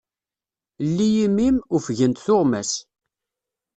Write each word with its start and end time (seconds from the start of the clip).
Lli 0.87 1.09
imi-m, 1.25 1.57
ufgent 1.77 2.21
tuɣmas. 2.25 2.71